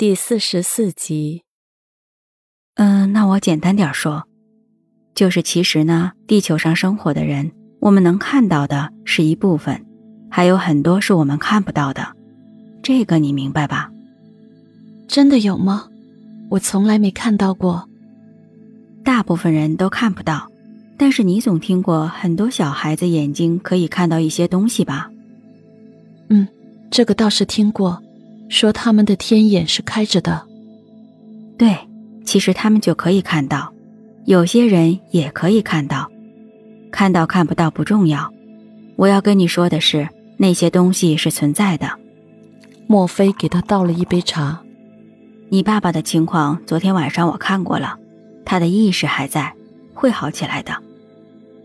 [0.00, 1.42] 第四十四集。
[2.76, 4.26] 嗯，那我简单点说，
[5.14, 9.84] 就是其实呢，地球上生活的人，我们能看到的是一部分，
[10.30, 12.16] 还有很多是我们看不到的。
[12.82, 13.92] 这个你明白吧？
[15.06, 15.86] 真的有吗？
[16.48, 17.86] 我从来没看到过。
[19.04, 20.50] 大部分人都看不到，
[20.96, 25.10] 但是你总听过很多小孩子眼睛可以看到一些东西吧？
[26.30, 26.48] 嗯，
[26.90, 28.02] 这个倒是听过，
[28.50, 30.42] 说他们的天眼是开着的。
[31.56, 31.78] 对，
[32.24, 33.72] 其实他们就可以看到，
[34.26, 36.10] 有些人也可以看到，
[36.90, 38.30] 看到看不到不重要。
[38.96, 41.88] 我要跟你说的是，那些东西是存在的。
[42.86, 44.60] 莫非给他倒了一杯茶。
[45.48, 47.96] 你爸爸的情况，昨天晚上我看过了，
[48.44, 49.54] 他的意识还在，
[49.94, 50.76] 会好起来的。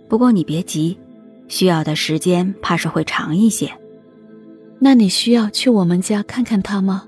[0.08, 0.98] 不过你别急，
[1.48, 3.72] 需要的时间怕是会长一些。
[4.80, 7.06] 那你需要去我们家看看他吗？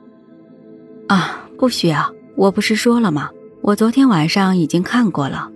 [1.07, 2.13] 啊，不需要。
[2.35, 3.29] 我不是说了吗？
[3.61, 5.51] 我昨天晚上已经看过了。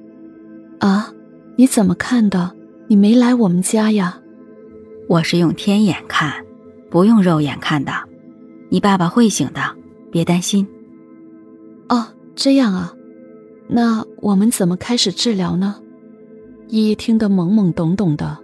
[0.79, 1.13] 啊，
[1.55, 2.51] 你怎么看的？
[2.87, 4.19] 你没来我们家呀？
[5.07, 6.45] 我是用天眼看，
[6.89, 7.91] 不用肉眼看的。
[8.69, 9.61] 你爸爸会醒的，
[10.11, 10.67] 别担心。
[11.89, 12.93] 哦，这样啊，
[13.67, 15.75] 那我们怎么开始治疗呢？
[16.67, 18.37] 依依听得懵懵懂懂的。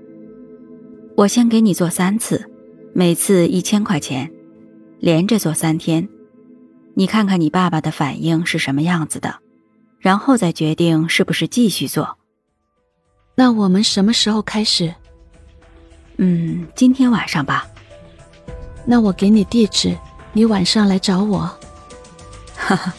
[1.16, 2.50] 我先给你做三次，
[3.00, 4.32] 每次一千块钱，
[5.00, 6.10] 连着做三天，
[6.96, 9.36] 你看看你爸爸的反应是什么样子的，
[10.00, 12.18] 然后再决定是不是继续做。
[13.36, 14.92] 那我们什么时候开始？
[16.18, 17.68] 嗯，今天晚上吧。
[18.84, 19.96] 那我给你地址，
[20.34, 21.42] 你晚上来找我。
[22.56, 22.96] 哈哈，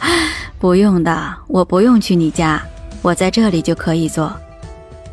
[0.61, 2.65] 不用的，我不用去你家，
[3.03, 4.33] 我在这里就可以做。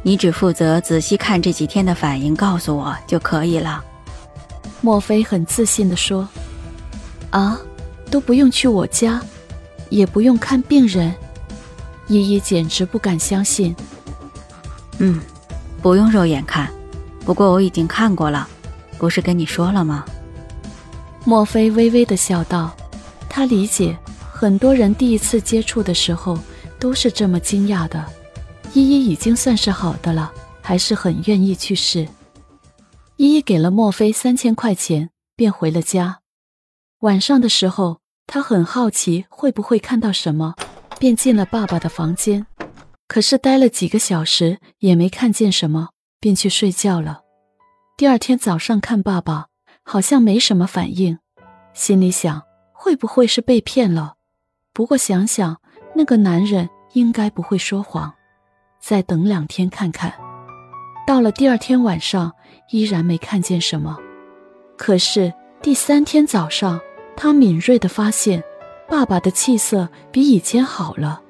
[0.03, 3.83] 你只负责仔细看这几天的反应，告诉我就可以了。
[4.85, 6.29] 莫非很自信地说
[7.33, 7.59] ：“啊，
[8.11, 9.19] 都不用去我家，
[9.89, 11.11] 也不用看病人。”
[12.07, 13.75] 依依简直不敢相信。
[14.99, 15.19] 嗯，
[15.81, 16.71] 不用肉眼看，
[17.25, 18.47] 不过我已经看过了，
[18.99, 20.05] 不是跟你说了吗？
[21.23, 22.71] 莫非微微的笑道
[23.27, 23.97] ：“他理解。”
[24.31, 26.37] 很多人第一次接触的时候
[26.77, 28.05] 都是这么惊讶的，
[28.75, 30.31] 依依已经算是好的了，
[30.61, 32.07] 还是很愿意去试。
[33.17, 36.19] 依依给了莫非三千块钱，便回了家。
[36.99, 40.55] 晚上的时候，他很好奇会不会看到什么，
[40.99, 42.45] 便进了爸爸的房间。
[43.07, 45.89] 可是待了几个小时也没看见什么，
[46.19, 47.21] 便去睡觉了。
[47.95, 49.47] 第二天早上看爸爸，
[49.83, 51.17] 好像没什么反应，
[51.73, 52.41] 心里想
[52.73, 54.15] 会不会是被骗了。
[54.73, 55.61] 不过想想，
[55.95, 58.13] 那个男人应该不会说谎，
[58.81, 60.13] 再等两天看看。
[61.07, 62.33] 到了第二天晚上，
[62.69, 63.97] 依然没看见什么。
[64.77, 66.79] 可是第三天早上，
[67.15, 68.43] 他敏锐地发现，
[68.87, 71.21] 爸爸的气色比以前好了。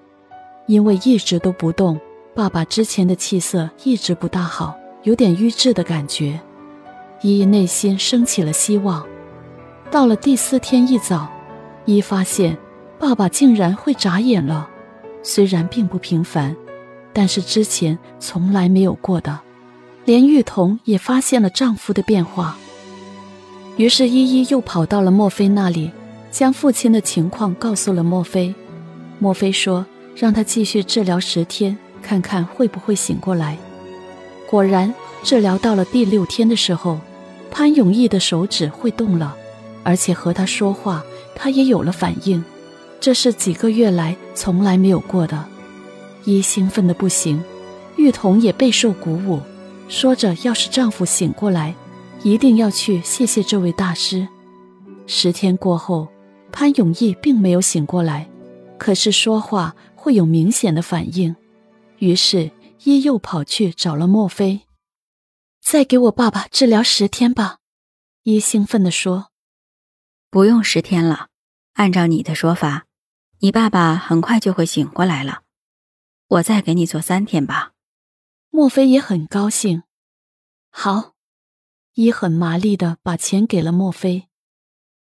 [0.68, 2.00] 因为一直都不动，
[2.34, 6.40] 爸爸之前的气色一直不大好，有点瘀滞的感觉。
[7.22, 9.06] 依依内心升起了希望。
[9.92, 11.28] 到了第四天一早，
[11.86, 12.58] 依发现。
[12.98, 14.70] 爸爸竟然会眨眼了，
[15.22, 16.56] 虽然并不频繁，
[17.12, 19.38] 但是之前从来没有过的。
[20.06, 22.58] 连玉彤也发现了丈夫的变化。
[23.76, 25.92] 于是依依又跑到了莫非那里，
[26.32, 28.54] 将父亲的情况告诉了莫非。
[29.18, 29.86] 莫非说
[30.16, 33.58] 让他继续治疗十天，看看会不会醒过来。
[34.48, 34.94] 果然，
[35.24, 37.00] 治疗到了第六天的时候，
[37.50, 39.36] 潘永义的手指会动了，
[39.84, 41.04] 而且和他说话，
[41.36, 42.44] 他也有了反应。
[43.02, 45.46] 这是几个月来从来没有过的，
[46.26, 47.44] 一兴奋的不行，
[47.98, 49.40] 玉彤也备受鼓舞，
[49.88, 51.76] 说着要是丈夫醒过来，
[52.24, 54.28] 一定要去谢谢这位大师。
[55.08, 56.08] 十天过后，
[56.52, 58.28] 潘永义并没有醒过来，
[58.78, 61.36] 可是说话会有明显的反应，
[62.00, 62.52] 于是
[62.84, 64.62] 一又跑去找了莫非，
[65.62, 67.60] 再给我爸爸治疗十天吧。
[68.24, 69.28] 一兴奋地说
[70.32, 71.28] ：“不用十天了，
[71.74, 72.86] 按照你的说法。”
[73.40, 75.42] 你爸爸很快就会醒过来了，
[76.30, 77.74] 我再给你做三天吧。
[78.56, 79.84] 莫非也很高兴。
[80.70, 81.16] 好，
[81.96, 84.30] 伊很麻利的把钱给了莫非。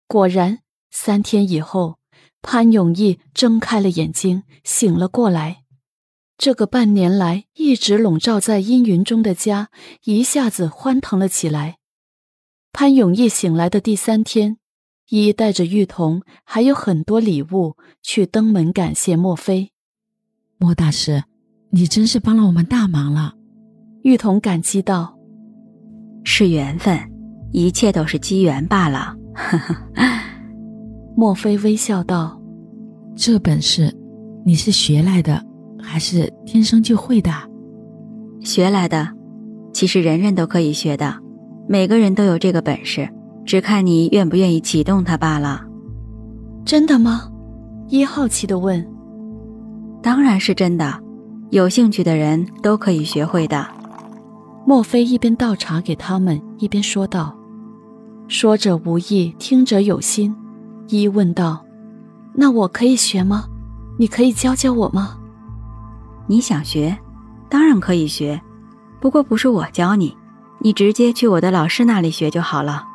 [0.08, 2.00] 果然，三天以后，
[2.42, 5.66] 潘永义睁开了眼睛，醒了过来。
[6.36, 9.70] 这个半年来一直笼罩在阴云中的家，
[10.06, 11.78] 一下子欢腾了起来。
[12.72, 14.58] 潘永义醒来的第三天。
[15.10, 19.72] 依带着玉童，还有很多礼物去登门感谢莫非。
[20.58, 21.26] 莫大师，
[21.70, 23.36] 你真是帮了我们大忙了。
[24.04, 25.18] 玉彤感激道
[26.26, 27.00] ：“是缘分，
[27.54, 29.16] 一切都是机缘罢了。
[31.16, 32.38] ”莫非微笑道
[33.16, 33.96] ：“这本事
[34.46, 35.42] 你是学来的，
[35.82, 37.32] 还是天生就会的？
[38.42, 39.08] 学来的，
[39.72, 41.16] 其实人人都可以学的，
[41.70, 43.10] 每个人都有这个本事，
[43.46, 45.64] 只看你愿不愿意启动它罢了。
[46.66, 47.32] 真的吗？
[47.88, 48.86] 一好奇的问。
[50.02, 51.00] 当然是真的，
[51.52, 53.66] 有兴趣的人都可以学会的。
[54.66, 57.36] 莫非一边倒茶给他们，一边说道
[58.28, 60.36] ：“说者无意，听者有心。”
[60.88, 61.64] 一问道
[62.34, 63.46] ：“那我可以学吗？
[63.98, 65.18] 你可以教教我吗？”
[66.28, 66.98] 你想学，
[67.50, 68.42] 当然可以学，
[69.02, 70.16] 不过不是我教你，
[70.60, 72.86] 你直接去我的老师那里学就好了。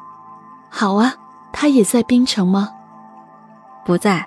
[0.71, 1.15] 好啊，
[1.53, 2.71] 他也在槟城吗？
[3.85, 4.27] 不在，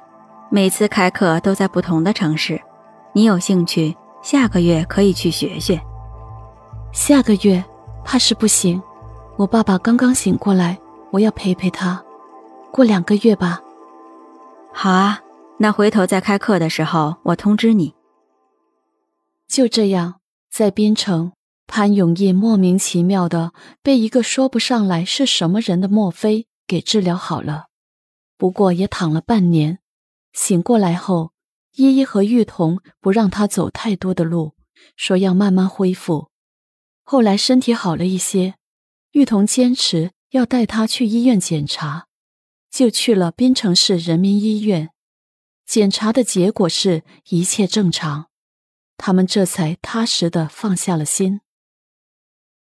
[0.49, 2.61] 每次开课都在不同的城市。
[3.13, 5.81] 你有兴趣，下个月可以去学学。
[6.93, 7.63] 下个月
[8.03, 8.81] 怕是不行，
[9.37, 10.77] 我爸爸刚刚醒过来，
[11.11, 12.03] 我要陪陪他。
[12.69, 13.61] 过两个月吧。
[14.73, 15.21] 好啊，
[15.57, 17.93] 那回头再开课的时候我通知你。
[19.47, 20.19] 就这样，
[20.51, 21.31] 在边城，
[21.65, 27.67] 潘永业莫名其妙的被一个说不上来是什么人的墨菲给治疗好了。
[28.37, 29.79] 不过也躺了半年，
[30.33, 31.31] 醒过来后，
[31.75, 34.55] 依依和玉彤不让他走太多的路，
[34.97, 36.30] 说要慢慢恢复。
[37.03, 38.55] 后来身体好了一些，
[39.11, 42.07] 玉彤坚持要带他去医院检查，
[42.69, 44.89] 就去了槟城市人民医院。
[45.65, 48.27] 检查的结果是一切正常，
[48.97, 51.41] 他们这才踏实的放下了心。